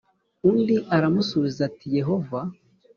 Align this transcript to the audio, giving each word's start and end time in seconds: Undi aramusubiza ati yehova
Undi 0.49 0.75
aramusubiza 0.95 1.59
ati 1.69 1.85
yehova 1.97 2.39